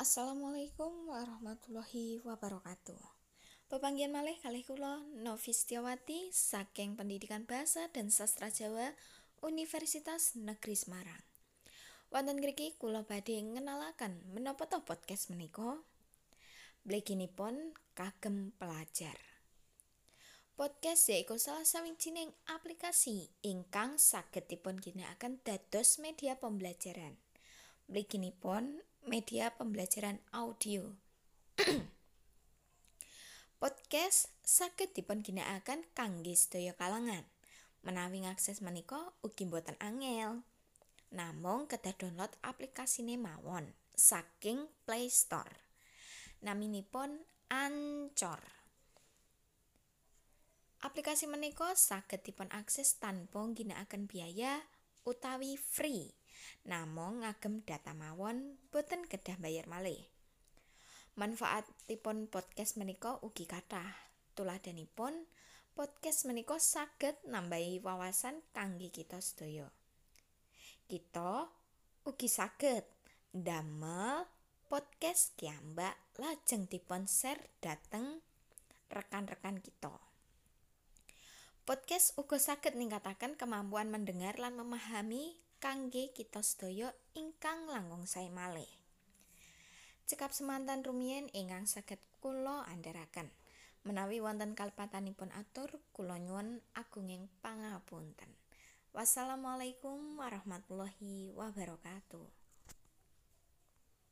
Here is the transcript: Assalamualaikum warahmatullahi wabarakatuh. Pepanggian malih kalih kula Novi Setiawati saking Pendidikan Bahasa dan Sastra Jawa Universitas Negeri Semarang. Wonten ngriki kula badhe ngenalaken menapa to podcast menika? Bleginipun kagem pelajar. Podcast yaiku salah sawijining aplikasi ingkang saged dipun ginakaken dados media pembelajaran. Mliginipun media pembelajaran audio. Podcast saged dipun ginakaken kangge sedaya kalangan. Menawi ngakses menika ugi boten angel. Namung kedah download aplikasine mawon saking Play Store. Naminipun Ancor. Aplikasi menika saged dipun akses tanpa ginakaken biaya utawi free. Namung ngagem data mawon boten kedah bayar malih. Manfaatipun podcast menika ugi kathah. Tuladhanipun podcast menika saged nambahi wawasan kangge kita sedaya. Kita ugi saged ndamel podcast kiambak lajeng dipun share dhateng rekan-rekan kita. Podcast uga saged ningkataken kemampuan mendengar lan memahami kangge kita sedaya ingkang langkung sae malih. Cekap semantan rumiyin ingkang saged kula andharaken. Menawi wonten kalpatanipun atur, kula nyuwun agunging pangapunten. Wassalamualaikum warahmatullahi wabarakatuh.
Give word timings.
Assalamualaikum 0.00 1.12
warahmatullahi 1.12 2.24
wabarakatuh. 2.24 2.96
Pepanggian 3.68 4.08
malih 4.08 4.32
kalih 4.40 4.64
kula 4.64 5.04
Novi 5.20 5.52
Setiawati 5.52 6.32
saking 6.32 6.96
Pendidikan 6.96 7.44
Bahasa 7.44 7.84
dan 7.92 8.08
Sastra 8.08 8.48
Jawa 8.48 8.96
Universitas 9.44 10.40
Negeri 10.40 10.72
Semarang. 10.72 11.20
Wonten 12.08 12.40
ngriki 12.40 12.80
kula 12.80 13.04
badhe 13.04 13.44
ngenalaken 13.44 14.24
menapa 14.32 14.64
to 14.72 14.80
podcast 14.88 15.28
menika? 15.28 15.84
Bleginipun 16.88 17.76
kagem 17.92 18.56
pelajar. 18.56 19.20
Podcast 20.56 21.12
yaiku 21.12 21.36
salah 21.36 21.68
sawijining 21.68 22.32
aplikasi 22.48 23.28
ingkang 23.44 24.00
saged 24.00 24.48
dipun 24.48 24.80
ginakaken 24.80 25.44
dados 25.44 26.00
media 26.00 26.40
pembelajaran. 26.40 27.20
Mliginipun 27.92 28.80
media 29.08 29.48
pembelajaran 29.56 30.20
audio. 30.36 30.92
Podcast 33.60 34.32
saged 34.44 34.92
dipun 34.92 35.24
ginakaken 35.24 35.84
kangge 35.96 36.36
sedaya 36.36 36.76
kalangan. 36.76 37.24
Menawi 37.80 38.28
ngakses 38.28 38.60
menika 38.60 39.12
ugi 39.24 39.48
boten 39.48 39.76
angel. 39.80 40.44
Namung 41.12 41.64
kedah 41.64 41.96
download 41.96 42.32
aplikasine 42.44 43.16
mawon 43.16 43.72
saking 43.96 44.68
Play 44.84 45.08
Store. 45.08 45.64
Naminipun 46.44 47.24
Ancor. 47.48 48.40
Aplikasi 50.80 51.28
menika 51.28 51.76
saged 51.76 52.24
dipun 52.24 52.48
akses 52.52 52.96
tanpa 52.96 53.44
ginakaken 53.52 54.08
biaya 54.08 54.64
utawi 55.04 55.56
free. 55.56 56.12
Namung 56.64 57.24
ngagem 57.24 57.64
data 57.64 57.96
mawon 57.96 58.60
boten 58.68 59.04
kedah 59.08 59.36
bayar 59.40 59.64
malih. 59.68 60.00
Manfaatipun 61.16 62.28
podcast 62.28 62.76
menika 62.80 63.20
ugi 63.24 63.44
kathah. 63.44 63.92
Tuladhanipun 64.36 65.26
podcast 65.74 66.24
menika 66.28 66.56
saged 66.60 67.16
nambahi 67.28 67.80
wawasan 67.80 68.40
kangge 68.52 68.88
kita 68.92 69.20
sedaya. 69.20 69.68
Kita 70.88 71.48
ugi 72.08 72.28
saged 72.28 72.84
ndamel 73.36 74.26
podcast 74.70 75.34
kiambak 75.34 75.98
lajeng 76.18 76.70
dipun 76.70 77.06
share 77.10 77.42
dhateng 77.58 78.22
rekan-rekan 78.90 79.62
kita. 79.62 80.09
Podcast 81.70 82.18
uga 82.18 82.34
saged 82.34 82.74
ningkataken 82.74 83.38
kemampuan 83.38 83.94
mendengar 83.94 84.42
lan 84.42 84.58
memahami 84.58 85.38
kangge 85.62 86.10
kita 86.10 86.42
sedaya 86.42 86.90
ingkang 87.14 87.70
langkung 87.70 88.10
sae 88.10 88.26
malih. 88.26 88.66
Cekap 90.02 90.34
semantan 90.34 90.82
rumiyin 90.82 91.30
ingkang 91.30 91.70
saged 91.70 92.02
kula 92.18 92.66
andharaken. 92.66 93.30
Menawi 93.86 94.18
wonten 94.18 94.58
kalpatanipun 94.58 95.30
atur, 95.30 95.78
kula 95.94 96.18
nyuwun 96.18 96.58
agunging 96.74 97.30
pangapunten. 97.38 98.34
Wassalamualaikum 98.90 100.18
warahmatullahi 100.18 101.30
wabarakatuh. 101.38 102.49